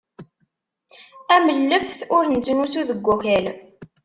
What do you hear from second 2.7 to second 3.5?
deg wakal.